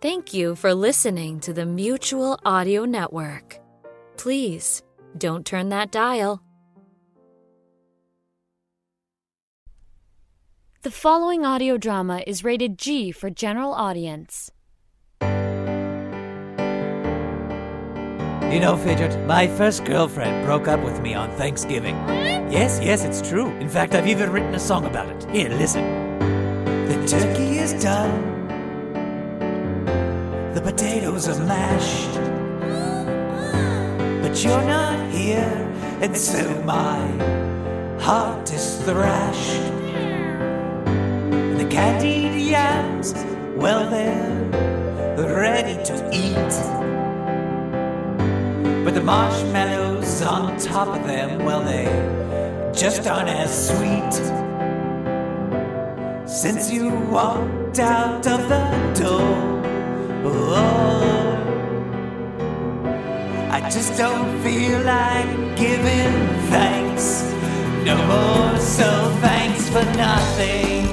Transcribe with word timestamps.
Thank 0.00 0.32
you 0.32 0.54
for 0.54 0.74
listening 0.74 1.40
to 1.40 1.52
the 1.52 1.66
Mutual 1.66 2.38
Audio 2.44 2.84
Network. 2.84 3.58
Please 4.16 4.80
don't 5.16 5.44
turn 5.44 5.70
that 5.70 5.90
dial. 5.90 6.40
The 10.82 10.92
following 10.92 11.44
audio 11.44 11.76
drama 11.76 12.22
is 12.28 12.44
rated 12.44 12.78
G 12.78 13.10
for 13.10 13.28
general 13.28 13.74
audience. 13.74 14.52
You 15.20 15.26
know, 18.60 18.76
Fidget, 18.76 19.18
my 19.26 19.48
first 19.48 19.84
girlfriend 19.84 20.46
broke 20.46 20.68
up 20.68 20.80
with 20.84 21.00
me 21.00 21.14
on 21.14 21.28
Thanksgiving. 21.32 21.96
Yes, 22.52 22.78
yes, 22.80 23.02
it's 23.04 23.20
true. 23.28 23.48
In 23.56 23.68
fact, 23.68 23.96
I've 23.96 24.06
even 24.06 24.30
written 24.30 24.54
a 24.54 24.60
song 24.60 24.84
about 24.84 25.08
it. 25.08 25.28
Here, 25.28 25.48
listen. 25.48 25.82
The 26.86 27.04
turkey 27.08 27.58
is 27.58 27.72
done. 27.82 28.37
The 30.54 30.60
potatoes 30.60 31.28
are 31.28 31.44
mashed. 31.44 32.14
But 34.22 34.42
you're 34.42 34.64
not 34.64 35.10
here, 35.10 35.68
and 36.00 36.16
so 36.16 36.42
my 36.64 37.00
heart 38.00 38.52
is 38.52 38.76
thrashed. 38.82 39.72
And 40.86 41.60
The 41.60 41.66
candied 41.66 42.34
yams, 42.40 43.14
well, 43.56 43.88
they're 43.90 44.38
ready 45.36 45.76
to 45.84 45.94
eat. 46.12 46.54
But 48.84 48.94
the 48.94 49.02
marshmallows 49.02 50.22
on 50.22 50.56
top 50.58 50.88
of 50.88 51.06
them, 51.06 51.44
well, 51.44 51.62
they 51.62 51.86
just 52.72 53.06
aren't 53.06 53.28
as 53.28 53.68
sweet. 53.68 54.14
Since 56.26 56.70
you 56.70 56.90
walked 57.10 57.78
out 57.80 58.26
of 58.26 58.48
the 58.48 58.94
door, 58.94 59.57
oh, 60.24 61.38
I 63.50 63.60
just 63.70 63.96
don't 63.96 64.40
feel 64.42 64.80
like 64.82 65.56
giving 65.56 66.12
thanks 66.50 67.32
no 67.84 67.96
more. 68.06 68.58
So 68.60 68.88
thanks 69.20 69.68
for 69.68 69.84
nothing. 69.96 70.86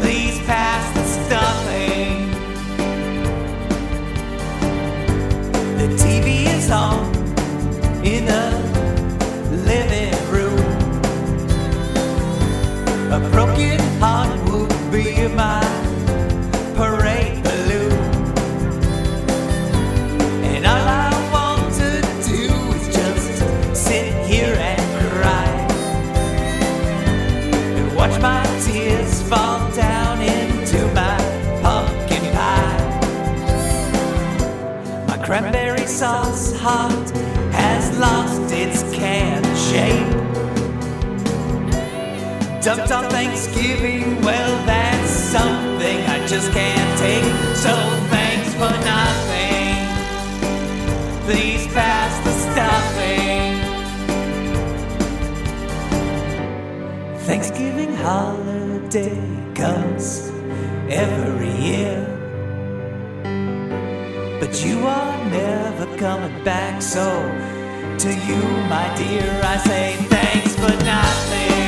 Please 0.00 0.38
pass 0.46 0.84
the 0.96 1.04
stuffing. 1.16 2.30
The 5.78 5.88
TV 6.02 6.46
is 6.56 6.70
on 6.70 7.14
in 8.04 8.24
the 8.26 8.75
cranberry 35.26 35.88
sauce 35.88 36.52
heart 36.60 37.10
has 37.50 37.98
lost 37.98 38.52
its 38.52 38.84
can 38.94 39.42
shape. 39.56 40.12
Dumped 42.62 42.92
on 42.92 43.10
Thanksgiving, 43.10 44.20
well, 44.22 44.64
that's 44.66 45.10
something 45.10 45.98
I 46.06 46.24
just 46.28 46.52
can't 46.52 46.98
take. 47.00 47.24
So 47.56 47.74
thanks 48.08 48.54
for 48.54 48.70
nothing. 48.86 49.82
Please 51.24 51.66
pass 51.74 52.12
the 52.24 52.32
stuffing. 52.46 53.58
Thanksgiving 57.26 57.96
holiday 57.96 59.18
comes 59.56 60.30
every 60.88 61.50
year. 61.50 62.15
But 64.56 64.64
you 64.64 64.86
are 64.86 65.24
never 65.26 65.84
coming 65.98 66.42
back, 66.42 66.80
so 66.80 67.04
to 67.98 68.08
you, 68.08 68.42
my 68.70 68.90
dear, 68.96 69.40
I 69.44 69.58
say 69.58 69.96
thanks 70.08 70.54
for 70.54 70.74
nothing. 70.82 71.65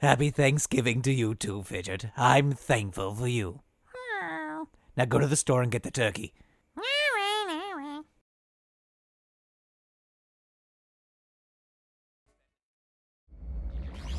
Happy 0.00 0.30
Thanksgiving 0.30 1.02
to 1.02 1.12
you 1.12 1.34
too, 1.34 1.62
Fidget. 1.62 2.06
I'm 2.16 2.52
thankful 2.52 3.14
for 3.14 3.28
you. 3.28 3.60
Now 4.96 5.04
go 5.04 5.18
to 5.18 5.26
the 5.26 5.36
store 5.36 5.62
and 5.62 5.70
get 5.70 5.82
the 5.82 5.90
turkey. 5.90 6.32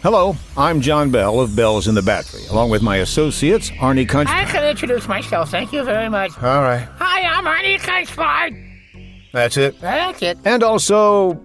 Hello, 0.01 0.35
I'm 0.57 0.81
John 0.81 1.11
Bell 1.11 1.39
of 1.39 1.55
Bells 1.55 1.87
in 1.87 1.93
the 1.93 2.01
Battery, 2.01 2.45
along 2.49 2.71
with 2.71 2.81
my 2.81 2.97
associates, 2.97 3.69
Arnie 3.71 4.07
Country. 4.09 4.35
I 4.35 4.45
can 4.45 4.63
introduce 4.63 5.07
myself. 5.07 5.51
Thank 5.51 5.71
you 5.71 5.83
very 5.83 6.09
much. 6.09 6.31
All 6.41 6.61
right, 6.61 6.87
Hi, 6.97 7.21
I'm 7.21 7.45
Arnie 7.45 7.79
Kunspard. 7.79 9.29
that's 9.31 9.57
it. 9.57 9.79
That's 9.79 10.21
it. 10.23 10.39
And 10.43 10.63
also, 10.63 11.39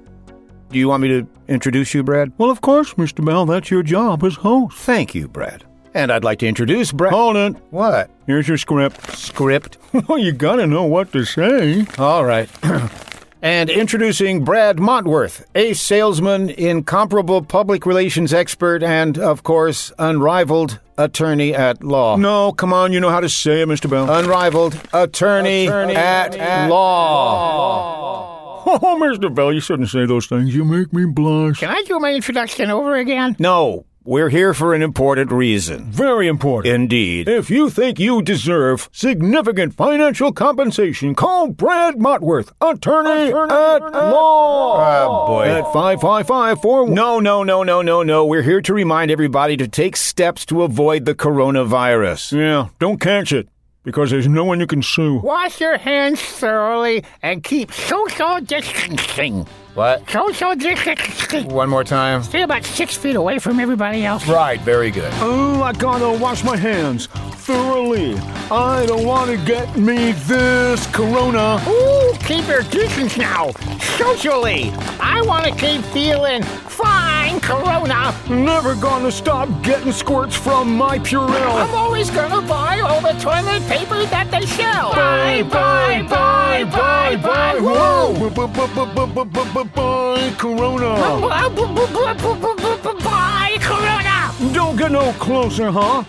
do 0.77 0.81
you 0.81 0.89
want 0.89 1.01
me 1.01 1.09
to 1.09 1.27
introduce 1.49 1.95
you, 1.95 2.03
Brad? 2.03 2.33
Well, 2.37 2.51
of 2.51 2.61
course, 2.61 2.93
Mr. 2.95 3.25
Bell. 3.25 3.47
That's 3.47 3.71
your 3.71 3.83
job 3.83 4.23
as 4.23 4.35
host. 4.35 4.77
Thank 4.77 5.15
you, 5.15 5.27
Brad. 5.27 5.65
And 5.95 6.13
I'd 6.13 6.23
like 6.23 6.39
to 6.41 6.47
introduce 6.47 6.93
Brad. 6.93 7.15
Hold 7.15 7.37
it. 7.37 7.57
What? 7.71 8.11
Here's 8.27 8.47
your 8.47 8.59
script. 8.59 9.17
Script? 9.17 9.79
well, 10.07 10.19
you 10.19 10.33
gotta 10.33 10.67
know 10.67 10.85
what 10.85 11.13
to 11.13 11.25
say. 11.25 11.87
All 11.97 12.27
right. 12.27 12.51
and 13.41 13.71
introducing 13.71 14.45
Brad 14.45 14.77
Montworth, 14.77 15.47
a 15.55 15.73
salesman, 15.73 16.51
incomparable 16.51 17.41
public 17.41 17.87
relations 17.87 18.35
expert, 18.35 18.83
and, 18.83 19.17
of 19.17 19.45
course, 19.45 19.93
unrivaled 19.99 20.79
attorney 20.99 21.55
at 21.55 21.83
law. 21.83 22.17
No, 22.17 22.53
come 22.53 22.75
on, 22.75 22.93
you 22.93 23.01
know 23.01 23.09
how 23.09 23.21
to 23.21 23.31
say 23.31 23.63
it, 23.63 23.69
Mr. 23.69 23.89
Bell. 23.89 24.11
Unrivaled 24.11 24.79
attorney, 24.93 25.69
at, 25.69 26.69
law. 26.69 28.36
Oh, 28.79 28.99
Mr. 29.01 29.33
Bell, 29.33 29.53
you 29.53 29.61
shouldn't 29.61 29.91
say 29.91 30.07
those 30.07 30.27
things. 30.27 30.55
You 30.55 30.65
make 30.65 30.93
me 30.93 31.05
blush. 31.07 31.61
Can 31.61 31.71
I 31.71 31.83
do 31.87 32.01
my 32.01 32.13
introduction 32.13 32.69
over 32.71 32.97
again? 32.97 33.37
No, 33.39 33.87
we're 34.05 34.29
here 34.29 34.55
for 34.55 34.75
an 34.75 34.83
important 34.83 35.31
reason. 35.31 35.91
Very 35.91 36.27
important. 36.27 36.75
Indeed. 36.75 37.29
If 37.29 37.51
you 37.51 37.71
think 37.71 37.99
you 37.99 38.23
deserve 38.23 38.89
significant 38.93 39.75
financial 39.75 40.33
compensation, 40.33 41.15
call 41.15 41.49
Brad 41.49 41.95
Motworth, 41.97 42.53
attorney, 42.61 43.33
at 43.33 43.81
law. 43.93 44.77
Oh, 45.05 45.27
boy. 45.27 45.47
At 45.47 45.73
555 45.73 46.89
No, 46.89 47.21
no, 47.21 47.43
no, 47.43 47.63
no, 47.63 47.83
no, 47.83 48.03
no. 48.03 48.27
We're 48.27 48.43
here 48.43 48.61
to 48.63 48.75
remind 48.75 49.11
everybody 49.11 49.57
to 49.57 49.69
take 49.69 49.97
steps 49.97 50.45
to 50.47 50.63
avoid 50.63 51.05
the 51.05 51.15
coronavirus. 51.15 52.37
Yeah, 52.37 52.69
don't 52.79 53.01
catch 53.01 53.33
it, 53.33 53.49
because 53.87 54.11
there's 54.11 54.27
no 54.27 54.45
one 54.45 54.59
you 54.59 54.67
can 54.67 54.83
sue. 54.83 55.21
Wash 55.21 55.61
your 55.61 55.79
hands 55.79 56.21
thoroughly 56.21 57.05
and 57.23 57.43
keep 57.45 57.71
social 57.73 58.41
distancing. 58.41 59.47
What? 59.75 60.11
Social 60.11 60.57
distancing. 60.57 61.49
One 61.49 61.69
more 61.69 61.85
time. 61.85 62.25
Stay 62.25 62.43
about 62.43 62.65
six 62.65 62.97
feet 62.97 63.15
away 63.15 63.39
from 63.39 63.61
everybody 63.61 64.05
else. 64.05 64.27
Right, 64.27 64.61
very 64.63 64.91
good. 64.91 65.13
Oh, 65.19 65.63
I 65.63 65.73
gotta 65.73 66.19
wash 66.19 66.43
my 66.43 66.57
hands 66.57 67.07
thoroughly. 67.47 68.17
I 68.51 68.87
don't 68.87 69.07
want 69.07 69.31
to 69.31 69.37
get 69.47 69.77
me 69.77 70.11
this 70.13 70.87
corona. 70.89 71.63
Ooh, 71.69 72.13
keep 72.25 72.49
your 72.49 72.63
distance 72.63 73.17
now. 73.17 73.53
Socially. 73.99 74.73
I 74.99 75.23
want 75.25 75.45
to 75.45 75.53
keep 75.53 75.83
feeling 75.93 76.43
fine, 76.43 77.06
Corona. 77.47 78.13
Never 78.29 78.75
gonna 78.75 79.13
stop 79.13 79.49
getting 79.63 79.93
squirts 79.93 80.35
from 80.35 80.77
my 80.77 80.99
Purell. 80.99 81.63
I'm 81.63 81.75
always 81.75 82.11
gonna 82.11 82.43
buy 82.43 82.81
all 82.81 83.01
the 83.01 83.15
toilet 83.21 83.63
paper 83.69 84.05
that 84.07 84.29
they 84.33 84.45
sell. 84.47 84.91
Buy, 84.93 85.45
buy, 85.45 86.03
buy, 86.11 86.65
buy, 86.65 87.15
buy. 87.17 87.55
Whoa! 87.61 88.31
Bye, 89.75 90.35
Corona. 90.37 90.91
Buy, 93.05 93.59
Corona. 93.61 94.17
Don't 94.53 94.77
get 94.77 94.91
no 94.91 95.13
closer, 95.13 95.71
huh? 95.71 96.03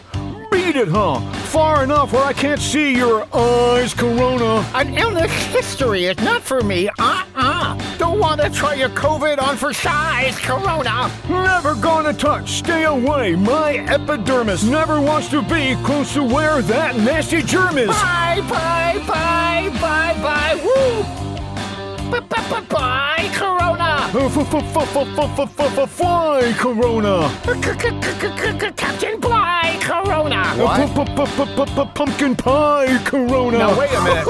Beat 0.52 0.76
it, 0.76 0.88
huh? 0.88 1.22
far 1.58 1.84
enough 1.84 2.14
where 2.14 2.24
I 2.24 2.34
can't 2.34 2.62
see 2.62 2.96
your 2.96 3.26
eyes, 3.34 3.94
Corona. 3.94 4.47
An 4.74 4.96
illness 4.98 5.32
history 5.48 6.06
is 6.06 6.18
not 6.18 6.42
for 6.44 6.62
me. 6.62 6.90
Uh-uh. 7.00 7.98
Don't 7.98 8.20
want 8.20 8.42
to 8.42 8.50
try 8.50 8.74
your 8.76 8.90
COVID 8.90 9.42
on 9.42 9.58
for 9.58 9.74
size, 9.74 10.38
Corona. 10.40 11.10
Never 11.30 11.76
gonna 11.76 12.14
touch. 12.14 12.52
Stay 12.60 12.84
away. 12.84 13.36
My 13.36 13.78
epidermis 13.88 14.64
never 14.64 15.02
wants 15.02 15.30
to 15.30 15.42
be 15.42 15.76
close 15.84 16.14
to 16.14 16.24
where 16.24 16.62
that 16.64 16.96
nasty 16.98 17.42
germ 17.42 17.78
is. 17.78 17.88
Bye, 17.88 18.42
bye, 18.50 19.04
bye, 19.08 19.70
bye, 19.80 20.22
bye. 20.22 20.56
Woo! 20.64 21.04
Bye, 22.70 23.30
Corona. 23.34 24.10
Fly, 25.88 26.54
Corona. 26.58 27.30
Captain 28.76 29.20
Bligh, 29.20 29.37
Corona. 29.88 30.44
Pumpkin 31.96 32.36
pie, 32.36 33.02
Corona. 33.06 33.58
Now 33.58 33.80
wait 33.80 33.94
a 33.94 34.02
minute. 34.04 34.28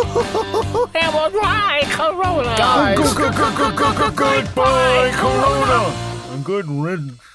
And 0.96 1.14
we'll 1.14 1.32
ride 1.32 1.88
Corona. 1.90 2.56
Guys. 2.58 3.14
Goodbye, 4.16 5.12
Corona. 5.16 6.44
Good 6.44 6.68
riddance. 6.70 7.27